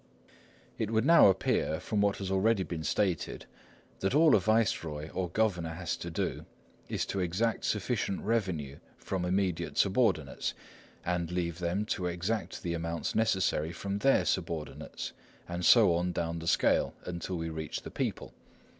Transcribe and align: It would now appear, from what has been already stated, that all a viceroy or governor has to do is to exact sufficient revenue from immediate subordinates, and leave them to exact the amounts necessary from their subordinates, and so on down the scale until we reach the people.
It 0.79 0.89
would 0.89 1.05
now 1.05 1.27
appear, 1.27 1.79
from 1.79 2.01
what 2.01 2.15
has 2.17 2.29
been 2.29 2.35
already 2.37 2.81
stated, 2.83 3.45
that 3.99 4.15
all 4.15 4.35
a 4.35 4.39
viceroy 4.39 5.11
or 5.11 5.29
governor 5.29 5.75
has 5.75 5.95
to 5.97 6.09
do 6.09 6.47
is 6.89 7.05
to 7.05 7.19
exact 7.19 7.65
sufficient 7.65 8.21
revenue 8.21 8.79
from 8.97 9.25
immediate 9.25 9.77
subordinates, 9.77 10.55
and 11.05 11.29
leave 11.31 11.59
them 11.59 11.85
to 11.85 12.07
exact 12.07 12.63
the 12.63 12.73
amounts 12.73 13.13
necessary 13.13 13.71
from 13.71 13.99
their 13.99 14.25
subordinates, 14.25 15.13
and 15.47 15.63
so 15.63 15.93
on 15.93 16.13
down 16.13 16.39
the 16.39 16.47
scale 16.47 16.95
until 17.05 17.37
we 17.37 17.49
reach 17.49 17.83
the 17.83 17.91
people. 17.91 18.33